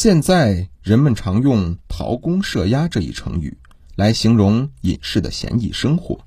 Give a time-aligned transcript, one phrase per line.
[0.00, 3.58] 现在人们常用“陶公射鸦”这一成语
[3.96, 6.24] 来形容隐士的闲逸生活。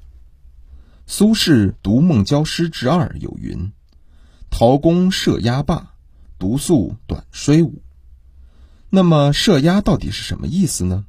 [1.07, 3.71] 苏轼《读孟郊诗之二》有云
[4.51, 5.93] ：“陶公射鸦罢，
[6.37, 7.81] 独宿短衰舞。”
[8.91, 11.05] 那么射鸭到底是什么意思呢？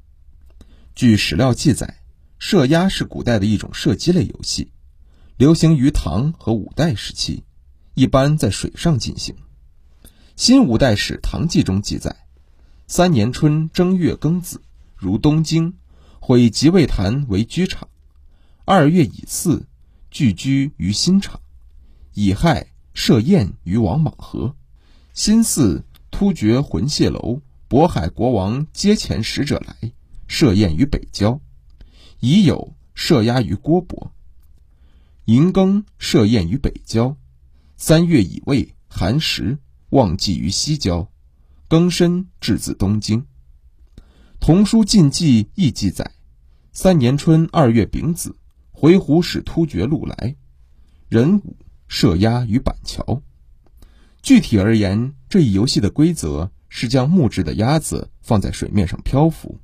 [0.95, 1.97] 据史料记载，
[2.39, 4.71] 射鸭是古代的一种射击类游戏，
[5.37, 7.43] 流行于唐和五代时期，
[7.95, 9.35] 一般在水上进行。
[10.37, 12.15] 新五代史《唐记》中记载：
[12.95, 14.61] 三年春正月庚子，
[14.97, 15.73] 如东京，
[16.21, 17.89] 毁即位坛为居场。
[18.67, 19.65] 二月乙巳，
[20.11, 21.41] 聚居于新场。
[22.13, 24.55] 乙亥，设宴于王莽河。
[25.15, 27.41] 辛巳，突厥浑谢楼。
[27.67, 29.93] 渤海国王接遣使者来
[30.27, 31.41] 设宴于北郊，
[32.21, 34.13] 乙酉设押于郭伯。
[35.25, 37.17] 寅庚设宴于北郊，
[37.79, 39.57] 三月乙未寒食，
[39.89, 41.09] 忘祭于西郊，
[41.73, 43.25] 庚申至自东京。
[44.41, 46.11] 童书禁忌亦记载：
[46.71, 48.37] 三年春二月丙子，
[48.73, 50.37] 回鹘使突厥路来，
[51.09, 51.57] 壬午
[51.89, 53.23] 设鸦于板桥。
[54.21, 56.53] 具体而言，这一游戏的规则。
[56.75, 59.61] 是将木质的鸭子放在水面上漂浮，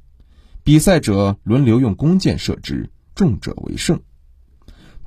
[0.62, 4.02] 比赛者轮流用弓箭射之，重者为胜。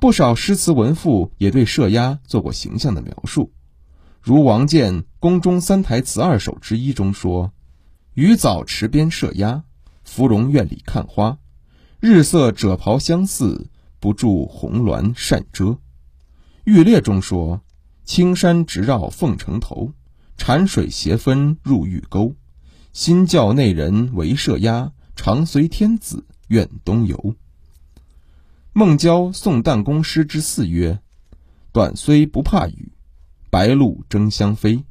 [0.00, 3.52] 不少诗词文赋也对射鸭做过形象的描述，
[4.22, 7.52] 如王建《宫中三台词二首》之一中说
[8.14, 9.64] ：“渔早池边射鸭，
[10.04, 11.38] 芙蓉院里看花。
[11.98, 15.64] 日色赭袍相似，不住红鸾扇遮。”
[16.62, 17.62] 《玉列》中说
[18.06, 19.92] ：“青山直绕凤城头。”
[20.38, 22.34] 潺水斜分入玉沟，
[22.92, 27.34] 新教内人为射鸦，常随天子愿东游。
[28.72, 31.00] 孟郊《送弹弓诗之四》曰
[31.72, 32.91] ：“短虽不怕雨，
[33.52, 34.82] 白鹭争相飞。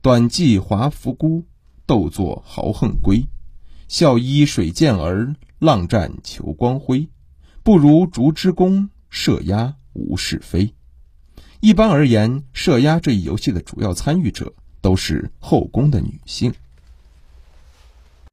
[0.00, 1.44] 短髻华服孤，
[1.84, 3.26] 斗作豪横归。
[3.88, 7.10] 笑依水涧儿，浪战求光辉。
[7.62, 10.72] 不如竹之弓，射鸦无是非。”
[11.60, 14.54] 一般而言，射鸦这一游戏的主要参与者。
[14.82, 16.54] 都是后宫的女性。